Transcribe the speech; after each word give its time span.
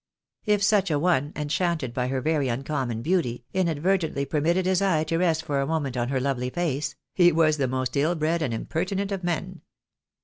If 0.47 0.63
such 0.63 0.89
a 0.89 0.97
one, 0.97 1.31
enchanted 1.35 1.93
by 1.93 2.07
her 2.07 2.21
very 2.21 2.47
uncommon 2.47 3.03
beauty, 3.03 3.45
inad 3.53 3.77
vertently 3.83 4.25
permitted 4.27 4.65
his 4.65 4.81
eye 4.81 5.03
to 5.03 5.19
rest 5.19 5.43
for 5.45 5.61
a 5.61 5.67
moment 5.67 5.95
on 5.95 6.09
her 6.09 6.19
lovely 6.19 6.49
face," 6.49 6.95
he 7.13 7.31
was 7.31 7.57
the 7.57 7.67
most 7.67 7.95
ill 7.95 8.15
bred 8.15 8.41
and 8.41 8.51
impertinent 8.51 9.11
of 9.11 9.23
men." 9.23 9.61